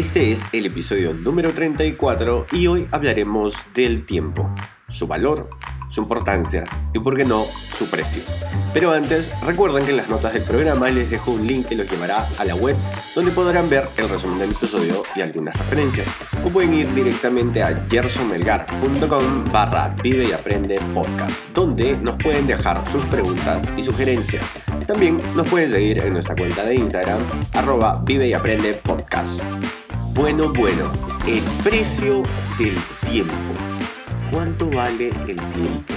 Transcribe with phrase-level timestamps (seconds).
[0.00, 4.50] Este es el episodio número 34 y hoy hablaremos del tiempo,
[4.88, 5.50] su valor,
[5.90, 6.64] su importancia
[6.94, 7.44] y, por qué no,
[7.76, 8.22] su precio.
[8.72, 11.86] Pero antes, recuerden que en las notas del programa les dejo un link que los
[11.86, 12.76] llevará a la web
[13.14, 16.08] donde podrán ver el resumen del episodio y algunas referencias.
[16.46, 22.90] O pueden ir directamente a gersonmelgar.com barra vive y aprende podcast, donde nos pueden dejar
[22.90, 24.46] sus preguntas y sugerencias.
[24.86, 27.20] También nos pueden seguir en nuestra cuenta de Instagram,
[27.52, 28.80] arroba vive y aprende.
[30.20, 30.92] Bueno, bueno,
[31.26, 32.22] el precio
[32.58, 32.74] del
[33.10, 33.32] tiempo.
[34.30, 35.94] ¿Cuánto vale el tiempo?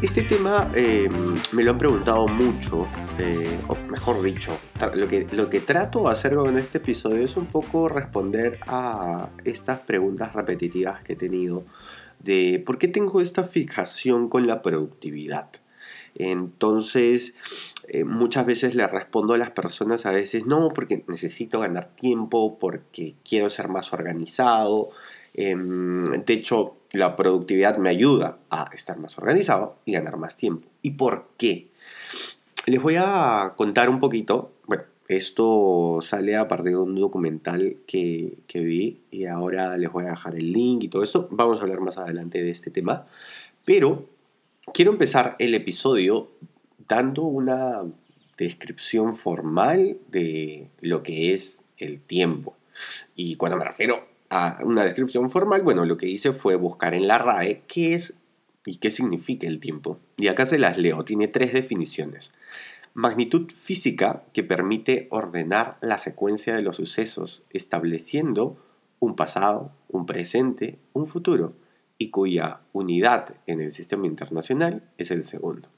[0.00, 1.08] Este tema eh,
[1.50, 2.86] me lo han preguntado mucho,
[3.18, 4.56] eh, o mejor dicho,
[4.94, 9.28] lo que, lo que trato de hacer con este episodio es un poco responder a
[9.44, 11.64] estas preguntas repetitivas que he tenido
[12.20, 15.48] de por qué tengo esta fijación con la productividad.
[16.14, 17.34] Entonces,
[17.90, 22.58] eh, muchas veces le respondo a las personas a veces, no, porque necesito ganar tiempo,
[22.58, 24.90] porque quiero ser más organizado.
[25.32, 30.68] Em, de hecho, la productividad me ayuda a estar más organizado y ganar más tiempo.
[30.82, 31.68] ¿Y por qué?
[32.66, 34.52] Les voy a contar un poquito.
[34.66, 40.04] Bueno, esto sale a partir de un documental que, que vi y ahora les voy
[40.04, 41.28] a dejar el link y todo eso.
[41.30, 43.06] Vamos a hablar más adelante de este tema.
[43.64, 44.04] Pero
[44.74, 46.28] quiero empezar el episodio
[46.88, 47.82] dando una
[48.36, 52.56] descripción formal de lo que es el tiempo.
[53.14, 53.96] Y cuando me refiero
[54.30, 58.14] a una descripción formal, bueno, lo que hice fue buscar en la RAE qué es
[58.64, 59.98] y qué significa el tiempo.
[60.16, 62.32] Y acá se las leo, tiene tres definiciones.
[62.94, 68.56] Magnitud física que permite ordenar la secuencia de los sucesos, estableciendo
[68.98, 71.54] un pasado, un presente, un futuro,
[71.96, 75.68] y cuya unidad en el sistema internacional es el segundo.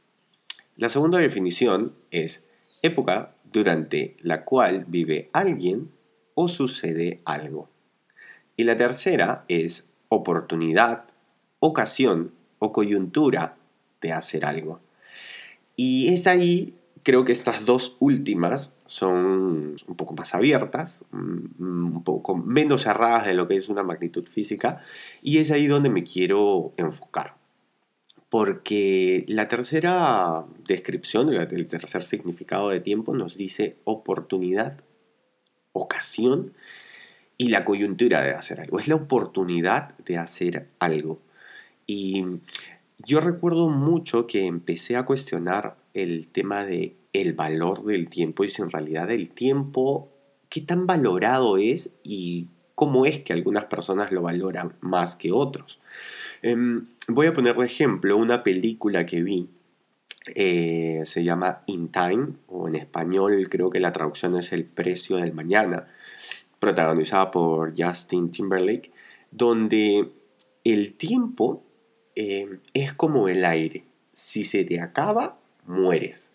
[0.81, 2.43] La segunda definición es
[2.81, 5.91] época durante la cual vive alguien
[6.33, 7.69] o sucede algo.
[8.57, 11.05] Y la tercera es oportunidad,
[11.59, 13.59] ocasión o coyuntura
[14.01, 14.81] de hacer algo.
[15.77, 22.05] Y es ahí, creo que estas dos últimas son un poco más abiertas, mm, un
[22.05, 24.81] poco menos cerradas de lo que es una magnitud física,
[25.21, 27.40] y es ahí donde me quiero enfocar
[28.31, 34.81] porque la tercera descripción, el tercer significado de tiempo nos dice oportunidad,
[35.73, 36.55] ocasión
[37.37, 38.79] y la coyuntura de hacer algo.
[38.79, 41.21] Es la oportunidad de hacer algo.
[41.87, 42.25] Y
[42.99, 48.51] yo recuerdo mucho que empecé a cuestionar el tema de el valor del tiempo y
[48.51, 50.09] si en realidad el tiempo
[50.49, 52.47] qué tan valorado es y
[52.77, 55.81] cómo es que algunas personas lo valoran más que otros.
[56.43, 59.49] Em, voy a poner de ejemplo una película que vi.
[60.35, 65.17] Eh, se llama In Time, o en español creo que la traducción es El precio
[65.17, 65.87] del mañana,
[66.59, 68.93] protagonizada por Justin Timberlake,
[69.31, 70.11] donde
[70.65, 71.63] el tiempo
[72.17, 73.85] eh, es como el aire.
[74.13, 76.31] Si se te acaba, mueres.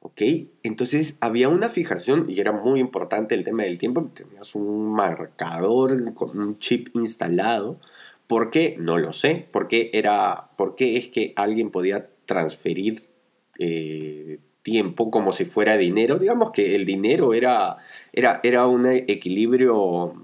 [0.00, 0.22] ¿Ok?
[0.62, 4.10] Entonces había una fijación y era muy importante el tema del tiempo.
[4.14, 7.78] Tenías un marcador con un chip instalado
[8.30, 8.76] ¿Por qué?
[8.78, 9.48] No lo sé.
[9.50, 13.08] ¿Por qué, era, por qué es que alguien podía transferir
[13.58, 16.16] eh, tiempo como si fuera dinero?
[16.16, 17.78] Digamos que el dinero era,
[18.12, 20.14] era, era un equilibrio,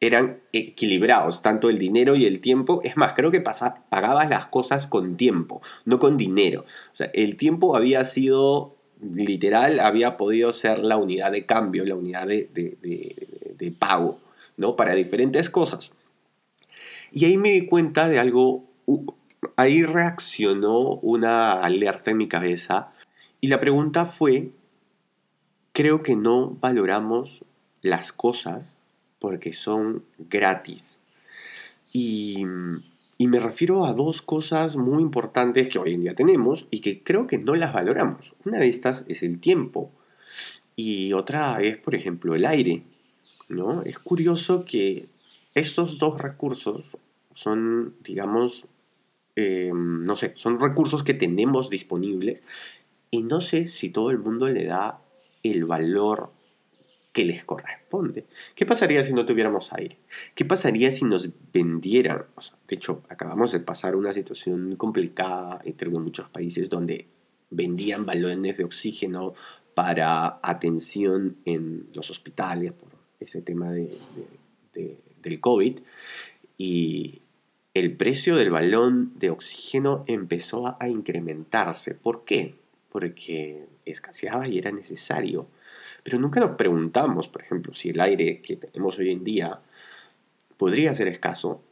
[0.00, 2.80] eran equilibrados, tanto el dinero y el tiempo.
[2.82, 6.64] Es más, creo que pagabas las cosas con tiempo, no con dinero.
[6.92, 11.94] O sea, el tiempo había sido literal, había podido ser la unidad de cambio, la
[11.94, 14.18] unidad de, de pago,
[14.56, 14.74] ¿no?
[14.74, 15.92] Para diferentes cosas.
[17.12, 18.64] Y ahí me di cuenta de algo,
[19.56, 22.92] ahí reaccionó una alerta en mi cabeza
[23.40, 24.50] y la pregunta fue,
[25.72, 27.44] creo que no valoramos
[27.82, 28.66] las cosas
[29.18, 31.00] porque son gratis.
[31.92, 32.46] Y,
[33.18, 37.02] y, me refiero a dos cosas muy importantes que hoy en día tenemos y que
[37.02, 38.32] creo que no las valoramos.
[38.46, 39.90] Una de estas es el tiempo
[40.76, 42.84] y otra es, por ejemplo, el aire.
[43.48, 43.82] ¿no?
[43.82, 45.06] Es curioso que
[45.54, 46.96] estos dos recursos
[47.34, 48.66] son, digamos,
[49.36, 52.42] eh, no sé, son recursos que tenemos disponibles
[53.10, 55.02] y no sé si todo el mundo le da
[55.42, 56.30] el valor
[57.12, 58.24] que les corresponde.
[58.54, 59.98] ¿Qué pasaría si no tuviéramos aire?
[60.34, 62.24] ¿Qué pasaría si nos vendieran?
[62.68, 67.08] de hecho, acabamos de pasar una situación complicada entre muchos países donde
[67.50, 69.34] vendían balones de oxígeno
[69.74, 72.88] para atención en los hospitales por
[73.20, 73.90] ese tema de,
[74.72, 75.80] del COVID.
[76.64, 77.22] Y
[77.74, 81.92] el precio del balón de oxígeno empezó a incrementarse.
[81.92, 82.54] ¿Por qué?
[82.88, 85.48] Porque escaseaba y era necesario.
[86.04, 89.58] Pero nunca nos preguntamos, por ejemplo, si el aire que tenemos hoy en día
[90.56, 91.64] podría ser escaso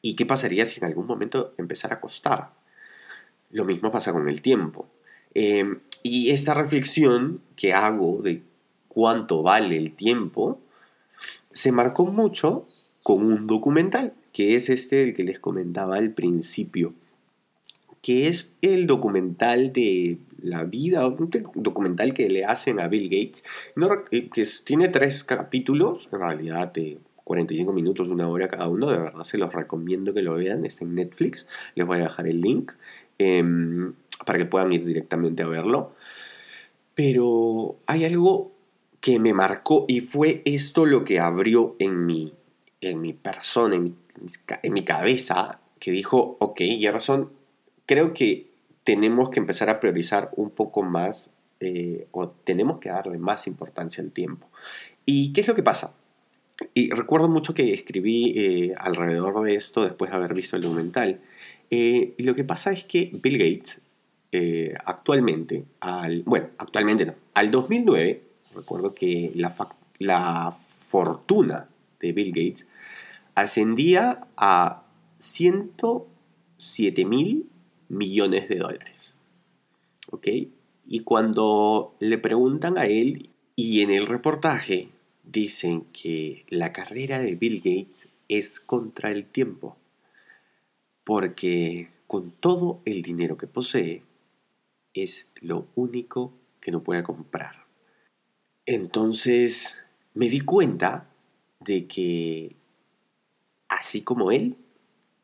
[0.00, 2.54] y qué pasaría si en algún momento empezara a costar.
[3.50, 4.88] Lo mismo pasa con el tiempo.
[5.34, 8.44] Em, y esta reflexión que hago de
[8.88, 10.58] cuánto vale el tiempo
[11.52, 12.66] se marcó mucho
[13.06, 16.92] con un documental, que es este el que les comentaba al principio,
[18.02, 23.44] que es el documental de la vida, un documental que le hacen a Bill Gates,
[24.10, 28.98] eh, que tiene tres capítulos, en realidad de 45 minutos, una hora cada uno, de
[28.98, 32.40] verdad se los recomiendo que lo vean, está en Netflix, les voy a dejar el
[32.40, 32.72] link
[33.18, 33.92] em,
[34.24, 35.92] para que puedan ir directamente a verlo.
[36.96, 38.50] Pero hay algo
[39.00, 42.32] que me marcó y fue esto lo que abrió en mi,
[42.80, 43.94] en mi persona, en mi,
[44.62, 47.30] en mi cabeza, que dijo, ok, Gerson,
[47.86, 48.50] creo que
[48.84, 51.30] tenemos que empezar a priorizar un poco más
[51.60, 54.48] eh, o tenemos que darle más importancia al tiempo.
[55.04, 55.94] ¿Y qué es lo que pasa?
[56.74, 61.20] Y recuerdo mucho que escribí eh, alrededor de esto después de haber visto el documental.
[61.70, 63.80] Eh, y lo que pasa es que Bill Gates
[64.84, 68.22] actualmente, al, bueno, actualmente no, al 2009,
[68.54, 69.54] recuerdo que la,
[69.98, 70.54] la
[70.88, 71.68] fortuna
[72.12, 72.66] Bill Gates
[73.34, 74.86] ascendía a
[75.18, 77.48] 107 mil
[77.88, 79.14] millones de dólares.
[80.10, 80.28] ¿Ok?
[80.86, 84.90] Y cuando le preguntan a él, y en el reportaje
[85.24, 89.76] dicen que la carrera de Bill Gates es contra el tiempo,
[91.04, 94.02] porque con todo el dinero que posee,
[94.94, 97.66] es lo único que no puede comprar.
[98.64, 99.78] Entonces
[100.14, 101.08] me di cuenta
[101.66, 102.56] de que,
[103.68, 104.56] así como él,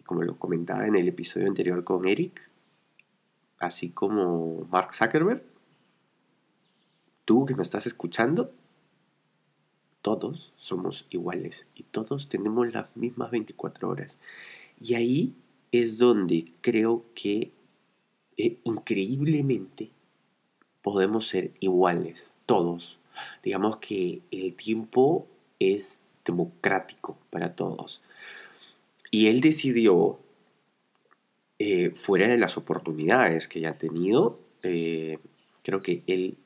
[0.05, 2.51] como lo comentaba en el episodio anterior con Eric,
[3.59, 5.45] así como Mark Zuckerberg,
[7.25, 8.53] tú que me estás escuchando,
[10.03, 14.19] todos somos iguales y todos tenemos las mismas 24 horas.
[14.81, 15.35] Y ahí
[15.71, 17.53] es donde creo que
[18.37, 19.93] eh, increíblemente
[20.83, 22.99] podemos ser iguales, todos.
[23.45, 25.29] Digamos que el tiempo
[25.61, 28.03] es democrático para todos.
[29.11, 30.19] Y él decidió
[31.59, 35.19] eh, fuera de las oportunidades que ya ha tenido, eh,
[35.63, 36.37] creo que él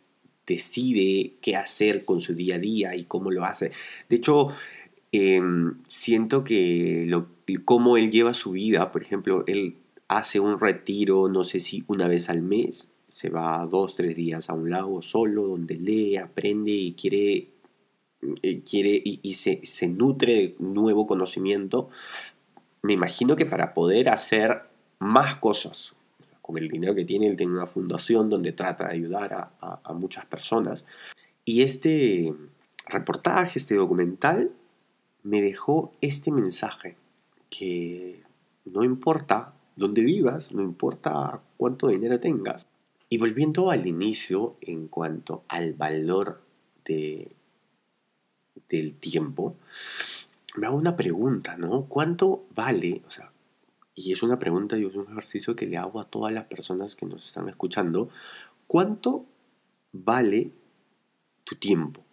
[0.47, 3.71] decide qué hacer con su día a día y cómo lo hace.
[4.09, 4.49] De hecho,
[5.13, 7.29] em, siento que lo,
[7.65, 9.77] cómo él lleva su vida, por ejemplo, él
[10.09, 14.51] hace un retiro, no sé si una vez al mes, se va dos, tres días
[14.51, 17.49] a un lago solo, donde lee, aprende y quiere,
[18.43, 21.89] eh, quiere y, se, se nutre de nuevo conocimiento.
[22.83, 24.63] Me imagino que para poder hacer
[24.99, 25.95] más cosas.
[26.43, 30.27] Con el dinero que tiene, él tiene una fundación donde trata de ayudar a, muchas
[30.27, 30.87] personas.
[31.45, 32.33] Y este
[32.87, 34.53] reportaje, este documental,
[35.25, 36.97] me dejó este mensaje,
[37.51, 38.23] que
[38.65, 42.69] no importa dónde vivas, no importa cuánto dinero tengas.
[43.09, 46.43] Y volviendo al inicio en cuanto al valor
[46.85, 47.36] de,
[48.69, 49.57] del tiempo,
[50.57, 51.87] me hago una pregunta, ¿no?
[51.87, 53.33] ¿Cuánto vale, o sea,
[53.95, 56.97] y es una pregunta y es un ejercicio que le hago a todas las personas
[56.97, 58.09] que nos están escuchando,
[58.67, 59.25] ¿cuánto
[59.93, 60.53] vale
[61.45, 62.05] tu tiempo?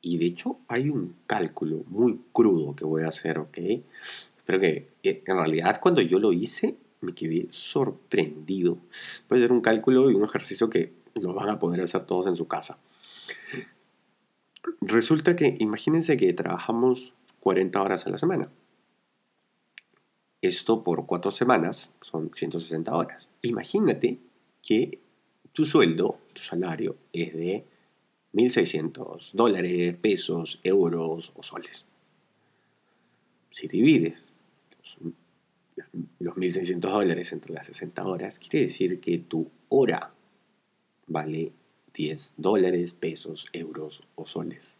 [0.00, 3.58] Y de hecho hay un cálculo muy crudo que voy a hacer, ¿ok?
[4.44, 8.78] Pero que eh, en realidad cuando yo lo hice me quedé sorprendido.
[9.28, 12.36] Puede ser un cálculo y un ejercicio que lo van a poder hacer todos en
[12.36, 12.78] su casa.
[14.80, 18.50] Resulta que imagínense que trabajamos 40 horas a la semana.
[20.40, 23.30] Esto por cuatro semanas son 160 horas.
[23.42, 24.18] Imagínate
[24.62, 25.00] que
[25.52, 27.64] tu sueldo, tu salario es de
[28.34, 31.86] 1.600 dólares, pesos, euros o soles.
[33.50, 34.32] Si divides
[34.76, 34.98] los,
[36.36, 40.12] 1.600 dólares entre las 60 horas, quiere decir que tu hora
[41.06, 41.52] vale
[41.94, 44.78] 10 dólares, pesos, euros o soles.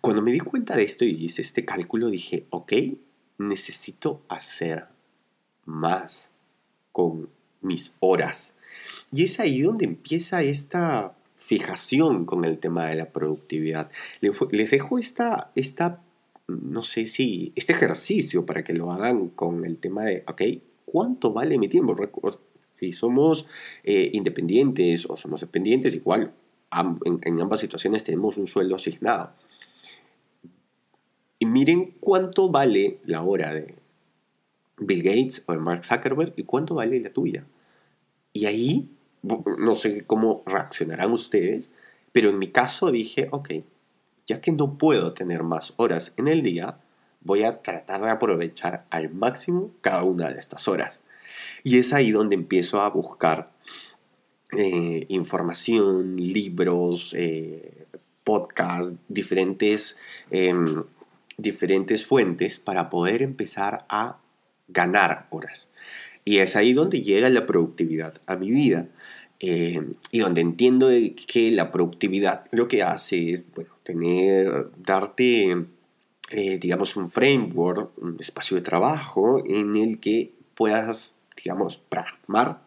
[0.00, 2.72] Cuando me di cuenta de esto y hice este cálculo, dije, ok,
[3.38, 4.86] necesito hacer
[5.64, 6.30] más
[6.92, 7.28] con
[7.60, 8.56] mis horas.
[9.12, 13.90] Y es ahí donde empieza esta fijación con el tema de la productividad.
[14.20, 16.02] Les dejo esta, esta,
[16.46, 20.42] no sé si, este ejercicio para que lo hagan con el tema de, ok,
[20.84, 21.96] ¿cuánto vale mi tiempo?
[22.80, 23.46] Si somos
[23.84, 26.32] eh, independientes o somos dependientes, igual
[27.04, 29.32] en, ambas situaciones tenemos un sueldo asignado.
[31.38, 33.74] Y miren cuánto vale la hora de
[34.78, 37.44] Bill Gates o de Mark Zuckerberg y cuánto vale la tuya.
[38.32, 38.88] Y ahí,
[39.22, 41.70] no sé cómo reaccionarán ustedes,
[42.12, 43.50] pero en mi caso dije, ok,
[44.26, 46.78] ya que no puedo tener más horas en el día,
[47.20, 51.00] voy a tratar de aprovechar al máximo cada una de estas horas.
[51.62, 53.52] Y es ahí donde empiezo a buscar
[54.56, 57.86] eh, información, libros, eh,
[58.24, 59.96] podcasts, diferentes,
[60.30, 60.84] em,
[61.36, 64.18] diferentes fuentes para poder empezar a
[64.68, 65.68] ganar horas.
[66.24, 68.88] Y es ahí donde llega la productividad a mi vida.
[69.42, 70.90] Em, y donde entiendo
[71.26, 75.64] que la productividad lo que hace es bueno, tener, darte,
[76.30, 82.62] eh, digamos, un framework, un espacio de trabajo en el que puedas, digamos, pragmar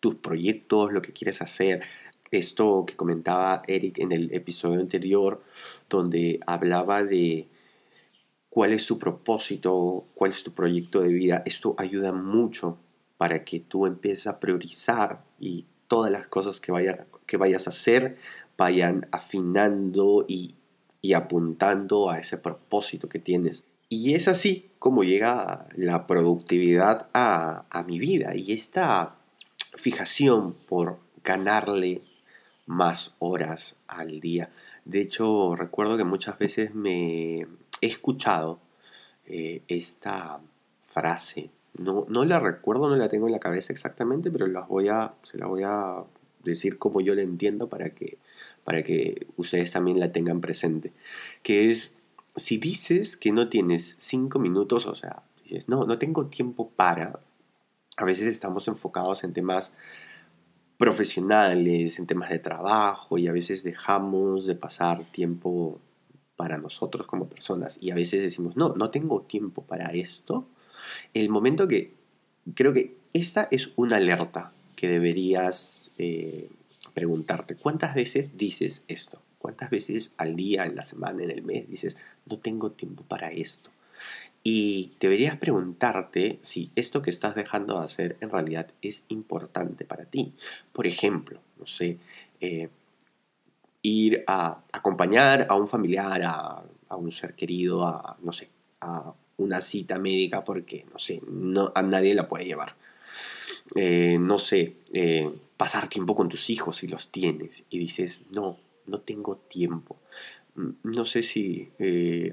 [0.00, 1.82] tus proyectos, lo que quieres hacer.
[2.30, 5.42] Esto que comentaba Eric en el episodio anterior,
[5.88, 7.48] donde hablaba de
[8.48, 12.78] cuál es tu propósito, cuál es tu proyecto de vida, esto ayuda mucho
[13.16, 16.72] para que tú empieces a priorizar y todas las cosas que,
[17.26, 18.16] que vayas a hacer
[18.56, 20.54] vayan afinando y,
[21.00, 23.64] y apuntando a ese propósito que tienes.
[23.90, 28.34] Y es así como llega la productividad a, a mi vida.
[28.34, 29.16] Y esta
[29.74, 32.00] fijación por ganarle
[32.66, 34.50] más horas al día.
[34.84, 37.40] De hecho, recuerdo que muchas veces me
[37.80, 38.60] he escuchado
[39.26, 40.40] eh, esta
[40.78, 41.50] frase.
[41.76, 44.52] No, no la recuerdo, no la tengo en la cabeza exactamente, pero se
[45.38, 46.04] la voy a
[46.42, 48.18] decir como yo la entiendo para que,
[48.64, 50.92] para que ustedes también la tengan presente.
[51.42, 51.94] Que es,
[52.40, 57.20] si dices que no tienes cinco minutos, o sea, dices, no, no tengo tiempo para,
[57.96, 59.72] a veces estamos enfocados en temas
[60.78, 65.78] profesionales, en temas de trabajo y a veces dejamos de pasar tiempo
[66.36, 70.46] para nosotros como personas y a veces decimos, no, no tengo tiempo para esto.
[71.12, 71.94] El momento que
[72.54, 76.50] creo que esta es una alerta que deberías eh,
[76.90, 79.20] preguntarte, ¿cuántas veces dices esto?
[79.38, 83.30] ¿Cuántas veces al día, en la semana, en el mes dices, no tengo tiempo para
[83.30, 83.70] esto?
[84.42, 90.04] Y deberías preguntarte si esto que estás dejando de hacer en realidad es importante para
[90.06, 90.34] ti.
[90.72, 91.98] Por ejemplo, no sé,
[92.40, 92.70] eh,
[93.82, 96.62] ir a acompañar a un familiar, a,
[96.96, 98.48] un ser querido, a, no sé,
[98.80, 102.74] a una cita médica porque, no sé, no, a nadie la puede llevar.
[103.76, 108.58] Eh, no sé, eh, pasar tiempo con tus hijos si los tienes y dices, no,
[108.86, 109.96] no tengo tiempo.
[110.54, 111.70] Mm, no sé si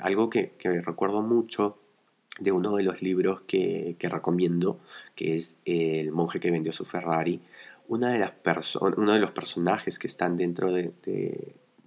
[0.02, 1.78] algo que, recuerdo mucho
[2.40, 4.80] de uno de los libros que, recomiendo,
[5.16, 7.42] que es El monje que vendió su Ferrari.
[7.88, 8.34] Una de las
[8.82, 10.94] uno de los personajes que están dentro de,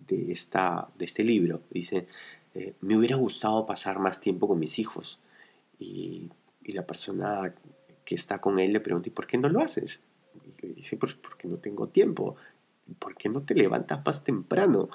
[0.09, 2.07] esta, de este libro dice,
[2.55, 5.19] eh, me hubiera gustado pasar más tiempo con mis hijos.
[5.79, 6.31] Y,
[6.65, 7.53] la persona
[8.11, 10.01] que está con él le pregunta, ¿y por qué no lo haces?
[10.45, 12.35] Y le dice, pues porque no tengo tiempo.
[12.99, 14.89] ¿Por qué no te levantas más temprano?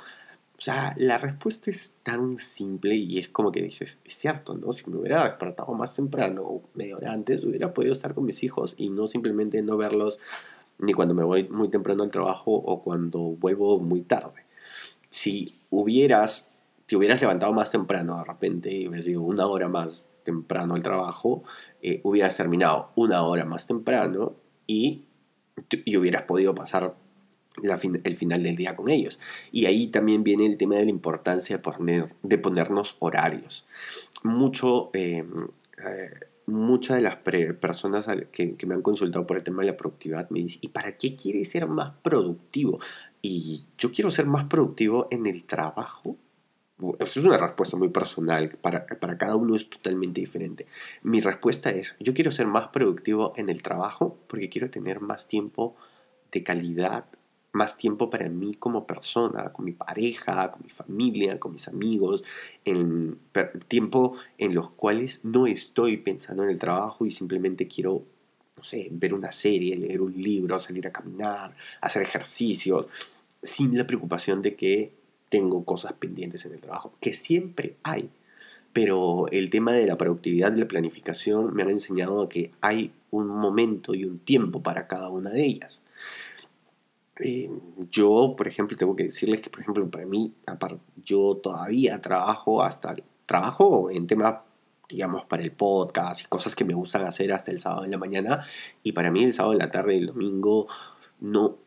[0.57, 4.73] O sea, la respuesta es tan simple y es como que dices, es cierto, ¿no?
[4.73, 8.43] Si me hubiera despertado más temprano o media hora antes, hubiera podido estar con mis
[8.43, 10.19] hijos y no simplemente no verlos
[10.77, 14.43] ni cuando me voy muy temprano al trabajo o cuando vuelvo muy tarde.
[15.07, 16.49] Si hubieras,
[16.85, 20.83] te hubieras levantado más temprano de repente y hubieras ido una hora más temprano al
[20.83, 21.43] trabajo,
[21.81, 24.35] eh, hubieras terminado una hora más temprano
[24.67, 25.05] y,
[25.85, 26.95] y hubieras podido pasar
[28.03, 29.19] el final del día con ellos.
[29.51, 33.65] Y ahí también viene el tema de la importancia de, poner, de ponernos horarios.
[34.23, 39.71] Mucho, em, eh, muchas de las personas que, me han consultado por el tema de
[39.71, 42.79] la productividad me dicen, ¿y para qué quieres ser más productivo?
[43.21, 46.17] Y yo quiero ser más productivo en el trabajo.
[46.99, 50.67] Es una respuesta muy personal, para, para cada uno es totalmente diferente.
[51.03, 55.27] Mi respuesta es, yo quiero ser más productivo en el trabajo porque quiero tener más
[55.27, 55.75] tiempo
[56.31, 57.05] de calidad
[57.55, 62.23] más tiempo para mí como persona, con mi pareja, con mi familia, con mis amigos,
[62.65, 63.17] en
[63.69, 68.03] tiempo en los cuales no estoy pensando en el trabajo y simplemente quiero,
[68.57, 72.89] no sé, ver una serie, leer un libro, salir a caminar, hacer ejercicios,
[73.41, 74.93] sin la preocupación de que
[75.29, 78.09] tengo cosas pendientes en el trabajo, que siempre hay.
[78.73, 83.27] Pero el tema de la productividad y la planificación me han enseñado que hay un
[83.27, 85.81] momento y un tiempo para cada una de ellas.
[87.19, 87.49] eh,
[87.89, 90.33] yo, por ejemplo, tengo que decirles que, por ejemplo, para mí,
[91.05, 94.39] yo todavía trabajo hasta, trabajo en temas,
[94.89, 97.97] digamos, para el podcast y cosas que me gustan hacer hasta el sábado en la
[97.97, 98.43] mañana.
[98.83, 100.67] Y para mí el sábado en la tarde y el domingo
[101.21, 101.57] no,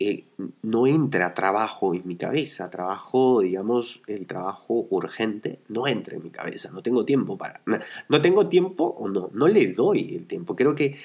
[0.00, 0.24] eh,
[0.62, 6.30] no entra trabajo en mi cabeza, trabajo, digamos, el trabajo urgente no entra en mi
[6.30, 7.60] cabeza, no tengo tiempo para,
[8.08, 10.54] no tengo tiempo o no, no le doy el tiempo.
[10.54, 10.96] Creo que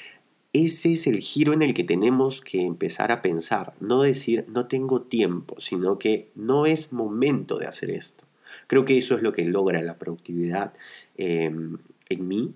[0.53, 3.73] ese es el giro en el que tenemos que empezar a pensar.
[3.79, 8.23] No decir no tengo tiempo, sino que no es momento de hacer esto.
[8.67, 10.73] Creo que eso es lo que logra la productividad
[11.17, 12.53] em, en mí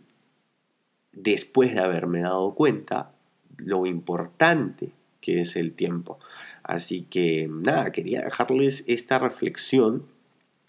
[1.11, 3.11] después de haberme dado cuenta
[3.57, 4.91] lo importante
[5.21, 6.19] que es el tiempo.
[6.63, 10.05] Así que nada, quería dejarles esta reflexión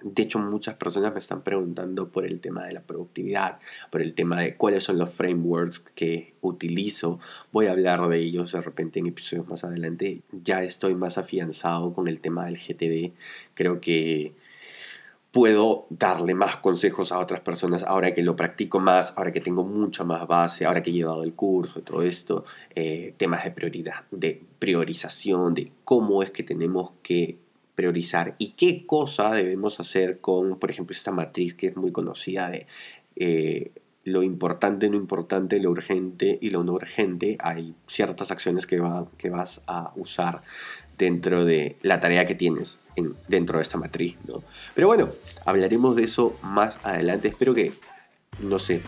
[0.00, 3.59] de hecho, muchas personas me están preguntando por el tema de la productividad,
[3.90, 7.19] por el tema de cuáles son los frameworks que utilizo.
[7.50, 10.23] Voy a hablar de ellos de repente en episodios más adelante.
[10.31, 13.12] Ya estoy más afianzado con el tema del GTD.
[13.55, 14.35] Creo que
[15.30, 19.64] puedo darle más consejos a otras personas ahora que lo practico más, ahora que tengo
[19.64, 22.44] mucha más base, ahora que he llevado el curso todo esto.
[22.75, 27.38] Eh, temas de prioridad, de priorización, de cómo es que tenemos que
[27.75, 32.49] priorizar y qué cosa debemos hacer con, por ejemplo, esta matriz que es muy conocida
[32.50, 32.66] de
[33.16, 33.73] eh,
[34.04, 37.37] lo importante, no importante, lo urgente y lo no urgente.
[37.40, 40.42] Hay ciertas acciones que, va, que vas a usar
[40.97, 44.17] dentro de la tarea que tienes en, dentro de esta matriz.
[44.26, 44.43] ¿no?
[44.75, 45.11] Pero bueno,
[45.45, 47.28] hablaremos de eso más adelante.
[47.28, 47.73] Espero que
[48.40, 48.83] no sé,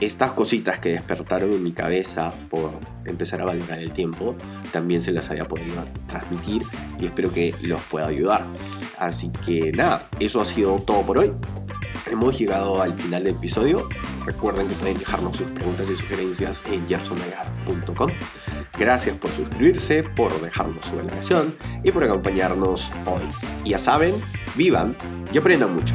[0.00, 2.70] estas cositas que despertaron en mi cabeza por
[3.04, 4.34] empezar a valorar el tiempo,
[4.72, 6.62] también se las haya podido transmitir
[6.98, 8.44] y espero que los pueda ayudar.
[8.98, 11.32] Así que nada, eso ha sido todo por hoy.
[12.10, 13.88] Hemos llegado al final del episodio.
[14.24, 18.08] Recuerden que pueden dejarnos sus preguntas y sugerencias en gersonagar.com.
[18.78, 23.22] Gracias por suscribirse, por dejarnos su valoración y por acompañarnos hoy.
[23.64, 24.14] Ya saben,
[24.54, 24.94] vivan
[25.32, 25.94] y aprendan mucho.